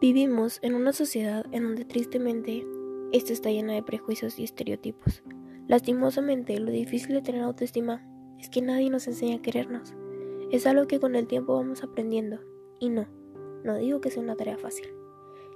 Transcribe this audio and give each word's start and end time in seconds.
Vivimos 0.00 0.60
en 0.62 0.74
una 0.74 0.94
sociedad 0.94 1.44
en 1.52 1.62
donde 1.62 1.84
tristemente 1.84 2.66
esta 3.12 3.34
está 3.34 3.50
llena 3.50 3.74
de 3.74 3.82
prejuicios 3.82 4.38
y 4.38 4.44
estereotipos. 4.44 5.22
Lastimosamente, 5.68 6.58
lo 6.58 6.70
difícil 6.70 7.12
de 7.12 7.20
tener 7.20 7.42
autoestima 7.42 8.02
es 8.38 8.48
que 8.48 8.62
nadie 8.62 8.88
nos 8.88 9.06
enseña 9.06 9.36
a 9.36 9.42
querernos. 9.42 9.92
Es 10.50 10.66
algo 10.66 10.86
que 10.86 11.00
con 11.00 11.16
el 11.16 11.26
tiempo 11.26 11.54
vamos 11.54 11.82
aprendiendo. 11.82 12.40
Y 12.78 12.88
no, 12.88 13.08
no 13.62 13.76
digo 13.76 14.00
que 14.00 14.10
sea 14.10 14.22
una 14.22 14.36
tarea 14.36 14.56
fácil. 14.56 14.86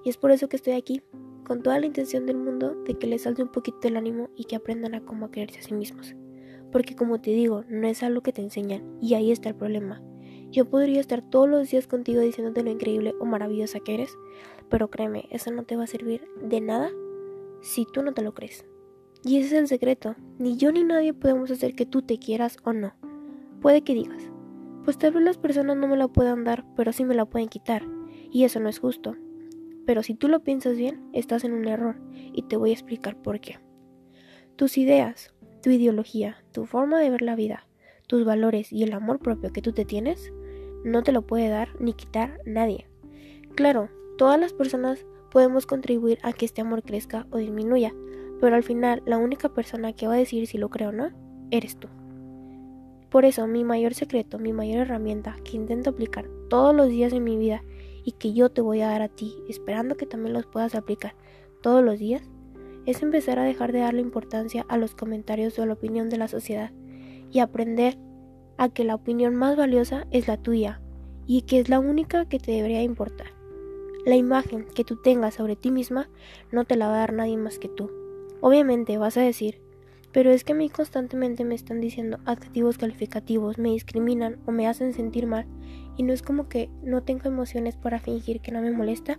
Y 0.05 0.11
es 0.11 0.19
por 0.19 0.31
eso 0.31 0.47
que 0.51 0.57
estoy 0.57 0.75
aquí, 0.75 1.01
con 1.47 1.63
toda 1.63 1.81
la 1.81 1.87
intención 1.87 2.27
del 2.27 2.37
mundo 2.37 2.75
de 2.85 2.99
que 2.99 3.07
les 3.07 3.23
salte 3.23 3.43
un 3.43 3.51
poquito 3.51 3.89
el 3.89 3.97
ánimo 3.97 4.29
y 4.37 4.45
que 4.45 4.57
aprendan 4.57 4.95
a 4.95 5.07
cómo 5.07 5.31
quererse 5.31 5.61
a 5.61 5.63
sí 5.63 5.73
mismos. 5.73 6.15
Porque 6.71 6.95
como 6.95 7.19
te 7.19 7.31
digo, 7.31 7.65
no 7.71 7.87
es 7.87 8.03
algo 8.03 8.21
que 8.21 8.35
te 8.35 8.43
enseñan, 8.43 8.99
y 9.01 9.15
ahí 9.15 9.33
está 9.33 9.49
el 9.49 9.57
problema. 9.57 10.03
Yo 10.55 10.67
podría 10.67 11.01
estar 11.01 11.21
todos 11.21 11.49
los 11.49 11.69
días 11.69 11.89
contigo 11.89 12.21
diciéndote 12.21 12.63
lo 12.63 12.71
increíble 12.71 13.13
o 13.19 13.25
maravillosa 13.25 13.81
que 13.81 13.95
eres, 13.95 14.17
pero 14.69 14.89
créeme, 14.89 15.27
eso 15.31 15.51
no 15.51 15.65
te 15.65 15.75
va 15.75 15.83
a 15.83 15.89
servir 15.89 16.29
de 16.41 16.61
nada 16.61 16.93
si 17.61 17.85
tú 17.93 18.05
no 18.05 18.15
te 18.15 18.23
lo 18.23 18.35
crees. 18.35 18.65
Y 19.25 19.39
ese 19.39 19.47
es 19.47 19.53
el 19.55 19.67
secreto. 19.67 20.15
Ni 20.39 20.57
yo 20.57 20.71
ni 20.71 20.85
nadie 20.85 21.13
podemos 21.13 21.51
hacer 21.51 21.75
que 21.75 21.87
tú 21.87 22.03
te 22.03 22.21
quieras 22.21 22.59
o 22.63 22.73
no. 22.73 22.95
Puede 23.61 23.83
que 23.83 23.95
digas, 23.95 24.31
pues 24.85 24.97
tal 24.97 25.15
vez 25.15 25.25
las 25.25 25.39
personas 25.39 25.77
no 25.77 25.89
me 25.89 25.97
la 25.97 26.07
puedan 26.07 26.45
dar, 26.45 26.65
pero 26.77 26.93
sí 26.93 27.05
me 27.05 27.17
la 27.17 27.25
pueden 27.25 27.49
quitar. 27.49 27.85
Y 28.31 28.45
eso 28.45 28.61
no 28.61 28.69
es 28.69 28.79
justo. 28.79 29.17
Pero 29.87 30.05
si 30.05 30.15
tú 30.15 30.29
lo 30.29 30.45
piensas 30.45 30.77
bien, 30.77 31.11
estás 31.13 31.43
en 31.43 31.53
un 31.53 31.67
error 31.67 31.97
y 32.13 32.43
te 32.43 32.57
voy 32.57 32.71
a 32.71 32.75
explicar 32.75 33.21
por 33.21 33.41
qué. 33.41 33.59
Tus 34.55 34.79
ideas, 34.79 35.35
tu 35.65 35.71
ideología, 35.71 36.45
tu 36.53 36.65
forma 36.65 37.01
de 37.01 37.11
ver 37.11 37.23
la 37.23 37.35
vida, 37.35 37.67
tus 38.07 38.25
valores 38.25 38.73
y 38.73 38.85
el 38.85 38.93
amor 38.93 39.19
propio 39.19 39.53
que 39.53 39.61
tú 39.61 39.73
te 39.73 39.85
tienes, 39.85 40.33
no 40.85 41.03
te 41.03 41.13
lo 41.13 41.23
puede 41.23 41.49
dar 41.49 41.69
ni 41.81 41.95
quitar 41.95 42.41
nadie. 42.45 42.87
Claro, 43.55 43.89
todas 44.19 44.39
las 44.39 44.53
personas 44.53 45.05
podemos 45.31 45.67
contribuir 45.67 46.19
a 46.23 46.33
que 46.33 46.45
este 46.45 46.61
amor 46.61 46.83
crezca 46.83 47.27
o 47.31 47.39
disminuya, 47.39 47.93
pero 48.41 48.57
al 48.57 48.63
final 48.63 49.03
la 49.07 49.19
única 49.19 49.49
persona 49.49 49.93
que 49.93 50.07
va 50.07 50.15
a 50.15 50.19
decir 50.19 50.47
si 50.47 50.59
lo 50.59 50.69
creo 50.71 50.91
o 50.91 50.93
no, 50.93 51.11
eres 51.51 51.77
tú. 51.77 51.89
Por 53.11 53.25
eso 53.25 53.47
mi 53.47 53.65
mayor 53.65 53.95
secreto, 53.95 54.39
mi 54.39 54.53
mayor 54.53 54.81
herramienta 54.81 55.37
que 55.45 55.57
intento 55.57 55.91
aplicar 55.91 56.29
todos 56.49 56.75
los 56.75 56.89
días 56.89 57.13
en 57.13 57.25
mi 57.25 57.37
vida 57.37 57.63
y 58.05 58.13
que 58.13 58.33
yo 58.33 58.51
te 58.51 58.61
voy 58.61 58.81
a 58.81 58.89
dar 58.89 59.03
a 59.03 59.09
ti, 59.09 59.35
esperando 59.49 59.97
que 59.97 60.07
también 60.07 60.35
los 60.35 60.47
puedas 60.47 60.75
aplicar 60.75 61.15
todos 61.63 61.83
los 61.83 61.99
días, 61.99 62.23
es 62.87 63.03
empezar 63.03 63.39
a 63.39 63.45
dejar 63.45 63.73
de 63.73 63.81
darle 63.81 64.03
importancia 64.03 64.67
a 64.69 64.77
los 64.77 64.95
comentarios 64.95 65.59
o 65.59 65.63
a 65.63 65.67
la 65.67 65.73
opinión 65.73 66.11
de 66.11 66.19
la 66.19 66.29
sociedad 66.29 66.73
y 67.31 67.39
aprender 67.39 67.97
a 68.57 68.69
que 68.69 68.85
la 68.85 68.95
opinión 68.95 69.35
más 69.35 69.57
valiosa 69.57 70.07
es 70.11 70.29
la 70.29 70.37
tuya 70.37 70.81
y 71.27 71.43
que 71.43 71.61
es 71.61 71.69
la 71.69 71.79
única 71.79 72.27
que 72.27 72.39
te 72.39 72.53
debería 72.53 72.83
importar. 72.83 73.29
La 74.05 74.17
imagen 74.17 74.67
que 74.75 74.85
tú 74.85 74.97
tengas 74.97 75.35
sobre 75.35 75.57
ti 75.57 75.71
misma 75.71 76.11
no 76.53 76.65
te 76.65 76.77
la 76.77 76.89
va 76.89 76.97
a 76.97 76.99
dar 76.99 77.13
nadie 77.13 77.37
más 77.37 77.59
que 77.59 77.69
tú. 77.69 77.91
Obviamente 78.41 78.99
vas 78.99 79.17
a 79.17 79.23
decir, 79.23 79.63
pero 80.13 80.31
es 80.31 80.45
que 80.45 80.53
a 80.53 80.57
mí 80.57 80.69
constantemente 80.69 81.45
me 81.45 81.55
están 81.55 81.81
diciendo 81.81 82.19
adjetivos 82.25 82.79
calificativos, 82.79 83.59
me 83.59 83.71
discriminan 83.71 84.39
o 84.47 84.53
me 84.53 84.69
hacen 84.69 84.93
sentir 84.93 85.27
mal 85.27 85.47
y 85.97 86.03
no 86.03 86.13
es 86.13 86.23
como 86.23 86.49
que 86.49 86.71
no 86.83 87.03
tengo 87.03 87.29
emociones 87.29 87.77
para 87.77 87.99
fingir 87.99 88.41
que 88.41 88.53
no 88.53 88.61
me 88.61 88.71
molesta. 88.71 89.19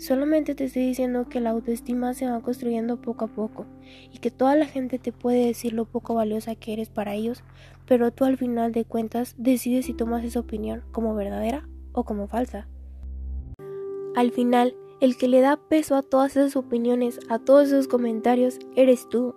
Solamente 0.00 0.54
te 0.54 0.64
estoy 0.64 0.86
diciendo 0.86 1.28
que 1.28 1.40
la 1.40 1.50
autoestima 1.50 2.14
se 2.14 2.26
va 2.26 2.40
construyendo 2.40 3.02
poco 3.02 3.26
a 3.26 3.28
poco 3.28 3.66
y 4.10 4.16
que 4.16 4.30
toda 4.30 4.56
la 4.56 4.64
gente 4.64 4.98
te 4.98 5.12
puede 5.12 5.44
decir 5.44 5.74
lo 5.74 5.84
poco 5.84 6.14
valiosa 6.14 6.54
que 6.54 6.72
eres 6.72 6.88
para 6.88 7.12
ellos, 7.12 7.44
pero 7.84 8.10
tú 8.10 8.24
al 8.24 8.38
final 8.38 8.72
de 8.72 8.86
cuentas 8.86 9.34
decides 9.36 9.84
si 9.84 9.92
tomas 9.92 10.24
esa 10.24 10.40
opinión 10.40 10.82
como 10.90 11.14
verdadera 11.14 11.68
o 11.92 12.04
como 12.04 12.28
falsa. 12.28 12.66
Al 14.16 14.30
final, 14.32 14.74
el 15.02 15.18
que 15.18 15.28
le 15.28 15.42
da 15.42 15.58
peso 15.58 15.94
a 15.94 16.02
todas 16.02 16.34
esas 16.34 16.56
opiniones, 16.56 17.20
a 17.28 17.38
todos 17.38 17.68
esos 17.68 17.86
comentarios, 17.86 18.58
eres 18.76 19.06
tú. 19.10 19.34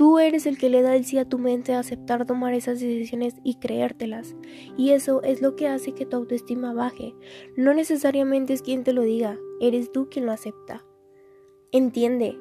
Tú 0.00 0.18
eres 0.18 0.46
el 0.46 0.56
que 0.56 0.70
le 0.70 0.80
da 0.80 0.96
el 0.96 1.04
sí 1.04 1.18
a 1.18 1.26
tu 1.26 1.38
mente 1.38 1.74
a 1.74 1.78
aceptar 1.78 2.24
tomar 2.24 2.54
esas 2.54 2.80
decisiones 2.80 3.34
y 3.44 3.56
creértelas. 3.56 4.34
Y 4.78 4.92
eso 4.92 5.22
es 5.22 5.42
lo 5.42 5.56
que 5.56 5.68
hace 5.68 5.92
que 5.92 6.06
tu 6.06 6.16
autoestima 6.16 6.72
baje. 6.72 7.14
No 7.54 7.74
necesariamente 7.74 8.54
es 8.54 8.62
quien 8.62 8.82
te 8.82 8.94
lo 8.94 9.02
diga, 9.02 9.38
eres 9.60 9.92
tú 9.92 10.08
quien 10.08 10.24
lo 10.24 10.32
acepta. 10.32 10.86
Entiende, 11.70 12.38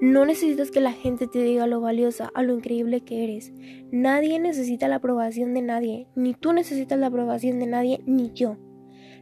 no 0.00 0.24
necesitas 0.24 0.72
que 0.72 0.80
la 0.80 0.90
gente 0.90 1.28
te 1.28 1.40
diga 1.40 1.68
lo 1.68 1.80
valiosa 1.80 2.32
o 2.34 2.42
lo 2.42 2.52
increíble 2.52 3.02
que 3.02 3.22
eres. 3.22 3.52
Nadie 3.92 4.40
necesita 4.40 4.88
la 4.88 4.96
aprobación 4.96 5.54
de 5.54 5.62
nadie, 5.62 6.08
ni 6.16 6.34
tú 6.34 6.52
necesitas 6.52 6.98
la 6.98 7.06
aprobación 7.06 7.60
de 7.60 7.66
nadie, 7.68 8.02
ni 8.06 8.32
yo. 8.32 8.56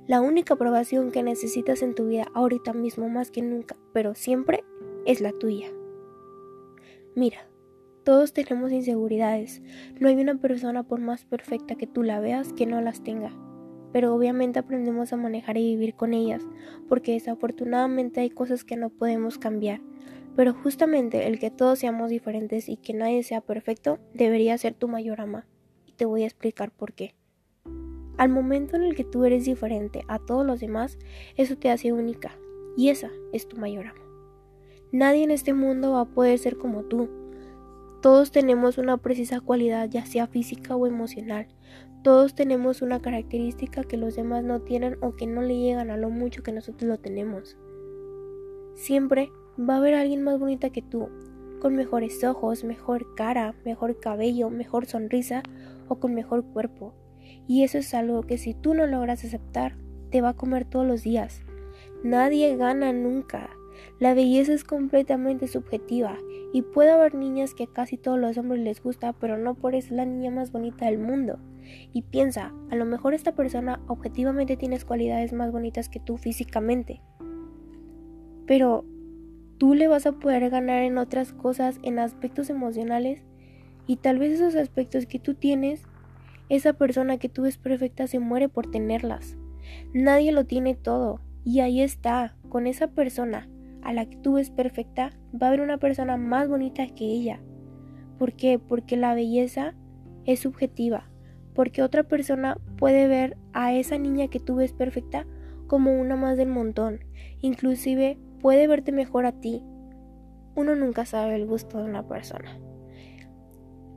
La 0.06 0.22
única 0.22 0.54
aprobación 0.54 1.10
que 1.10 1.22
necesitas 1.22 1.82
en 1.82 1.94
tu 1.94 2.06
vida 2.06 2.24
ahorita 2.32 2.72
mismo 2.72 3.10
más 3.10 3.30
que 3.30 3.42
nunca, 3.42 3.76
pero 3.92 4.14
siempre, 4.14 4.64
es 5.04 5.20
la 5.20 5.32
tuya. 5.32 5.66
Mira, 7.14 7.46
todos 8.06 8.32
tenemos 8.32 8.70
inseguridades. 8.70 9.60
No 9.98 10.08
hay 10.08 10.14
una 10.14 10.36
persona 10.36 10.84
por 10.84 11.00
más 11.00 11.24
perfecta 11.24 11.74
que 11.74 11.88
tú 11.88 12.04
la 12.04 12.20
veas 12.20 12.52
que 12.52 12.64
no 12.64 12.80
las 12.80 13.02
tenga. 13.02 13.32
Pero 13.92 14.14
obviamente 14.14 14.60
aprendemos 14.60 15.12
a 15.12 15.16
manejar 15.16 15.56
y 15.58 15.74
vivir 15.74 15.96
con 15.96 16.14
ellas, 16.14 16.40
porque 16.88 17.14
desafortunadamente 17.14 18.20
hay 18.20 18.30
cosas 18.30 18.62
que 18.62 18.76
no 18.76 18.90
podemos 18.90 19.38
cambiar. 19.38 19.80
Pero 20.36 20.54
justamente 20.54 21.26
el 21.26 21.40
que 21.40 21.50
todos 21.50 21.80
seamos 21.80 22.08
diferentes 22.08 22.68
y 22.68 22.76
que 22.76 22.94
nadie 22.94 23.24
sea 23.24 23.40
perfecto 23.40 23.98
debería 24.14 24.56
ser 24.56 24.74
tu 24.74 24.86
mayor 24.86 25.20
ama. 25.20 25.48
Y 25.84 25.90
te 25.90 26.04
voy 26.04 26.22
a 26.22 26.26
explicar 26.26 26.70
por 26.70 26.92
qué. 26.92 27.16
Al 28.18 28.28
momento 28.28 28.76
en 28.76 28.84
el 28.84 28.94
que 28.94 29.02
tú 29.02 29.24
eres 29.24 29.46
diferente 29.46 30.02
a 30.06 30.20
todos 30.20 30.46
los 30.46 30.60
demás, 30.60 30.96
eso 31.36 31.58
te 31.58 31.70
hace 31.70 31.92
única. 31.92 32.38
Y 32.76 32.90
esa 32.90 33.10
es 33.32 33.48
tu 33.48 33.56
mayor 33.56 33.88
ama. 33.88 34.04
Nadie 34.92 35.24
en 35.24 35.32
este 35.32 35.54
mundo 35.54 35.94
va 35.94 36.02
a 36.02 36.14
poder 36.14 36.38
ser 36.38 36.56
como 36.56 36.84
tú. 36.84 37.25
Todos 38.06 38.30
tenemos 38.30 38.78
una 38.78 38.98
precisa 38.98 39.40
cualidad, 39.40 39.88
ya 39.90 40.06
sea 40.06 40.28
física 40.28 40.76
o 40.76 40.86
emocional. 40.86 41.48
Todos 42.04 42.36
tenemos 42.36 42.80
una 42.80 43.02
característica 43.02 43.82
que 43.82 43.96
los 43.96 44.14
demás 44.14 44.44
no 44.44 44.60
tienen 44.60 44.96
o 45.00 45.16
que 45.16 45.26
no 45.26 45.42
le 45.42 45.58
llegan 45.58 45.90
a 45.90 45.96
lo 45.96 46.08
mucho 46.08 46.44
que 46.44 46.52
nosotros 46.52 46.88
lo 46.88 46.98
tenemos. 46.98 47.58
Siempre 48.76 49.32
va 49.58 49.74
a 49.74 49.78
haber 49.78 49.94
alguien 49.94 50.22
más 50.22 50.38
bonita 50.38 50.70
que 50.70 50.82
tú, 50.82 51.08
con 51.60 51.74
mejores 51.74 52.22
ojos, 52.22 52.62
mejor 52.62 53.12
cara, 53.16 53.56
mejor 53.64 53.98
cabello, 53.98 54.50
mejor 54.50 54.86
sonrisa 54.86 55.42
o 55.88 55.98
con 55.98 56.14
mejor 56.14 56.44
cuerpo. 56.44 56.94
Y 57.48 57.64
eso 57.64 57.78
es 57.78 57.92
algo 57.92 58.22
que 58.22 58.38
si 58.38 58.54
tú 58.54 58.74
no 58.74 58.86
logras 58.86 59.24
aceptar, 59.24 59.78
te 60.12 60.20
va 60.20 60.28
a 60.28 60.36
comer 60.36 60.64
todos 60.64 60.86
los 60.86 61.02
días. 61.02 61.42
Nadie 62.04 62.54
gana 62.54 62.92
nunca. 62.92 63.50
La 63.98 64.14
belleza 64.14 64.52
es 64.52 64.64
completamente 64.64 65.48
subjetiva 65.48 66.18
y 66.52 66.62
puede 66.62 66.90
haber 66.90 67.14
niñas 67.14 67.54
que 67.54 67.64
a 67.64 67.72
casi 67.72 67.96
todos 67.96 68.18
los 68.18 68.36
hombres 68.36 68.60
les 68.60 68.82
gusta, 68.82 69.12
pero 69.14 69.38
no 69.38 69.54
por 69.54 69.74
eso 69.74 69.88
es 69.88 69.92
la 69.92 70.04
niña 70.04 70.30
más 70.30 70.52
bonita 70.52 70.86
del 70.86 70.98
mundo. 70.98 71.38
Y 71.92 72.02
piensa, 72.02 72.52
a 72.70 72.76
lo 72.76 72.84
mejor 72.84 73.14
esta 73.14 73.34
persona 73.34 73.80
objetivamente 73.88 74.56
tienes 74.56 74.84
cualidades 74.84 75.32
más 75.32 75.50
bonitas 75.50 75.88
que 75.88 76.00
tú 76.00 76.16
físicamente. 76.16 77.00
Pero 78.46 78.84
tú 79.58 79.74
le 79.74 79.88
vas 79.88 80.06
a 80.06 80.12
poder 80.12 80.48
ganar 80.50 80.82
en 80.82 80.98
otras 80.98 81.32
cosas, 81.32 81.78
en 81.82 81.98
aspectos 81.98 82.50
emocionales, 82.50 83.22
y 83.86 83.96
tal 83.96 84.18
vez 84.18 84.32
esos 84.32 84.54
aspectos 84.54 85.06
que 85.06 85.18
tú 85.18 85.34
tienes, 85.34 85.82
esa 86.48 86.74
persona 86.74 87.18
que 87.18 87.28
tú 87.28 87.42
ves 87.42 87.58
perfecta 87.58 88.06
se 88.06 88.18
muere 88.18 88.48
por 88.48 88.70
tenerlas. 88.70 89.36
Nadie 89.92 90.32
lo 90.32 90.44
tiene 90.44 90.74
todo, 90.74 91.20
y 91.44 91.60
ahí 91.60 91.80
está, 91.80 92.36
con 92.48 92.66
esa 92.66 92.88
persona 92.88 93.48
a 93.86 93.92
la 93.92 94.04
que 94.06 94.16
tú 94.16 94.32
ves 94.32 94.50
perfecta, 94.50 95.12
va 95.32 95.46
a 95.46 95.50
haber 95.50 95.60
una 95.60 95.78
persona 95.78 96.16
más 96.16 96.48
bonita 96.48 96.84
que 96.88 97.04
ella. 97.04 97.40
¿Por 98.18 98.32
qué? 98.32 98.58
Porque 98.58 98.96
la 98.96 99.14
belleza 99.14 99.74
es 100.24 100.40
subjetiva. 100.40 101.08
Porque 101.54 101.84
otra 101.84 102.02
persona 102.02 102.58
puede 102.78 103.06
ver 103.06 103.36
a 103.52 103.72
esa 103.74 103.96
niña 103.96 104.26
que 104.26 104.40
tú 104.40 104.56
ves 104.56 104.72
perfecta 104.72 105.24
como 105.68 106.00
una 106.00 106.16
más 106.16 106.36
del 106.36 106.48
montón. 106.48 107.04
Inclusive 107.40 108.18
puede 108.40 108.66
verte 108.66 108.90
mejor 108.90 109.24
a 109.24 109.40
ti. 109.40 109.62
Uno 110.56 110.74
nunca 110.74 111.06
sabe 111.06 111.36
el 111.36 111.46
gusto 111.46 111.78
de 111.78 111.84
una 111.84 112.08
persona. 112.08 112.58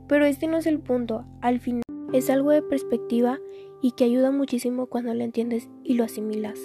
Pero 0.06 0.24
este 0.24 0.46
no 0.46 0.58
es 0.58 0.66
el 0.66 0.78
punto. 0.78 1.24
Al 1.40 1.58
final 1.58 1.82
es 2.12 2.30
algo 2.30 2.52
de 2.52 2.62
perspectiva 2.62 3.40
y 3.82 3.90
que 3.92 4.04
ayuda 4.04 4.30
muchísimo 4.30 4.86
cuando 4.86 5.12
lo 5.14 5.24
entiendes 5.24 5.68
y 5.82 5.94
lo 5.94 6.04
asimilas. 6.04 6.60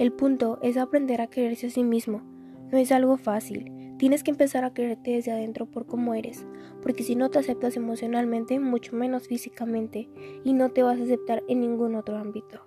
El 0.00 0.12
punto 0.12 0.58
es 0.60 0.76
aprender 0.76 1.20
a 1.20 1.28
quererse 1.28 1.68
a 1.68 1.70
sí 1.70 1.84
mismo 1.84 2.33
no 2.70 2.78
es 2.78 2.92
algo 2.92 3.16
fácil. 3.16 3.72
Tienes 3.98 4.24
que 4.24 4.32
empezar 4.32 4.64
a 4.64 4.74
quererte 4.74 5.12
desde 5.12 5.32
adentro 5.32 5.66
por 5.66 5.86
cómo 5.86 6.14
eres, 6.14 6.44
porque 6.82 7.04
si 7.04 7.14
no 7.14 7.30
te 7.30 7.38
aceptas 7.38 7.76
emocionalmente, 7.76 8.58
mucho 8.58 8.96
menos 8.96 9.28
físicamente, 9.28 10.08
y 10.42 10.52
no 10.52 10.70
te 10.70 10.82
vas 10.82 10.98
a 10.98 11.04
aceptar 11.04 11.42
en 11.48 11.60
ningún 11.60 11.94
otro 11.94 12.16
ámbito. 12.16 12.66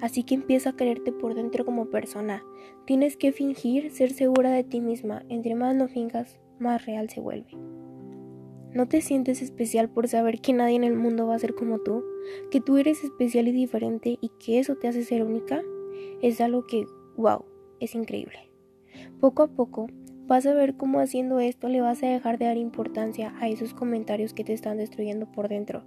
Así 0.00 0.24
que 0.24 0.34
empieza 0.34 0.70
a 0.70 0.76
quererte 0.76 1.12
por 1.12 1.34
dentro 1.34 1.64
como 1.64 1.90
persona. 1.90 2.44
Tienes 2.84 3.16
que 3.16 3.32
fingir 3.32 3.90
ser 3.90 4.12
segura 4.12 4.50
de 4.50 4.64
ti 4.64 4.80
misma. 4.80 5.24
Entre 5.28 5.54
más 5.54 5.76
lo 5.76 5.88
fingas, 5.88 6.38
más 6.58 6.84
real 6.84 7.08
se 7.10 7.20
vuelve. 7.20 7.52
¿No 8.72 8.88
te 8.88 9.00
sientes 9.00 9.40
especial 9.40 9.88
por 9.88 10.08
saber 10.08 10.40
que 10.40 10.52
nadie 10.52 10.74
en 10.74 10.84
el 10.84 10.96
mundo 10.96 11.28
va 11.28 11.36
a 11.36 11.38
ser 11.38 11.54
como 11.54 11.78
tú? 11.78 12.02
¿Que 12.50 12.60
tú 12.60 12.76
eres 12.76 13.04
especial 13.04 13.46
y 13.46 13.52
diferente 13.52 14.18
y 14.20 14.30
que 14.40 14.58
eso 14.58 14.74
te 14.74 14.88
hace 14.88 15.04
ser 15.04 15.22
única? 15.22 15.62
Es 16.22 16.40
algo 16.40 16.66
que 16.66 16.84
wow, 17.16 17.44
es 17.78 17.94
increíble. 17.94 18.53
Poco 19.20 19.42
a 19.42 19.48
poco 19.48 19.86
vas 20.26 20.46
a 20.46 20.54
ver 20.54 20.76
cómo 20.76 21.00
haciendo 21.00 21.40
esto 21.40 21.68
le 21.68 21.80
vas 21.80 22.02
a 22.02 22.08
dejar 22.08 22.38
de 22.38 22.46
dar 22.46 22.56
importancia 22.56 23.34
a 23.40 23.48
esos 23.48 23.74
comentarios 23.74 24.34
que 24.34 24.44
te 24.44 24.52
están 24.52 24.78
destruyendo 24.78 25.30
por 25.30 25.48
dentro. 25.48 25.84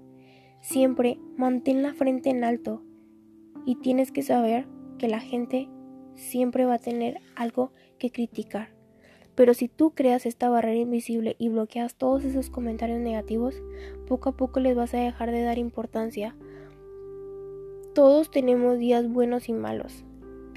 Siempre 0.62 1.20
mantén 1.36 1.84
la 1.84 1.94
frente 1.94 2.30
en 2.30 2.44
alto 2.44 2.84
y 3.66 3.76
tienes 3.76 4.12
que 4.12 4.24
saber 4.24 4.68
que 4.98 5.08
la 5.08 5.20
gente 5.20 5.70
siempre 6.16 6.66
va 6.66 6.76
a 6.76 6.80
tener 6.80 7.20
algo 7.36 7.72
que 8.00 8.12
criticar. 8.12 8.70
Pero 9.36 9.54
si 9.54 9.68
tú 9.68 9.92
creas 9.92 10.26
esta 10.26 10.50
barrera 10.50 10.80
invisible 10.80 11.36
y 11.38 11.50
bloqueas 11.50 11.96
todos 11.96 12.24
esos 12.24 12.50
comentarios 12.50 13.00
negativos, 13.00 13.62
poco 14.08 14.30
a 14.30 14.36
poco 14.36 14.60
les 14.60 14.76
vas 14.76 14.96
a 14.96 14.98
dejar 14.98 15.32
de 15.32 15.44
dar 15.44 15.60
importancia. 15.60 16.36
Todos 17.94 18.32
tenemos 18.32 18.80
días 18.80 19.08
buenos 19.08 19.48
y 19.48 19.54
malos. 19.54 20.07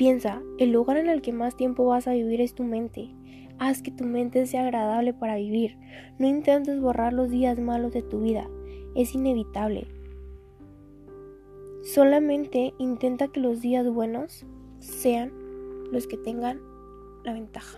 Piensa, 0.01 0.41
el 0.57 0.73
lugar 0.73 0.97
en 0.97 1.11
el 1.11 1.21
que 1.21 1.31
más 1.31 1.59
tiempo 1.59 1.85
vas 1.85 2.09
a 2.09 2.15
vivir 2.15 2.41
es 2.41 2.55
tu 2.55 2.65
mente. 2.65 3.15
Haz 3.59 3.83
que 3.83 3.91
tu 3.91 4.05
mente 4.05 4.47
sea 4.47 4.63
agradable 4.63 5.13
para 5.13 5.37
vivir. 5.37 5.77
No 6.19 6.27
intentes 6.27 6.81
borrar 6.81 7.13
los 7.13 7.29
días 7.29 7.59
malos 7.59 7.93
de 7.93 8.01
tu 8.01 8.23
vida. 8.23 8.49
Es 8.95 9.15
inevitable. 9.15 9.89
Solamente 11.83 12.73
intenta 12.79 13.29
que 13.29 13.41
los 13.41 13.61
días 13.61 13.87
buenos 13.91 14.47
sean 14.79 15.35
los 15.93 16.07
que 16.07 16.17
tengan 16.17 16.63
la 17.23 17.35
ventaja. 17.35 17.77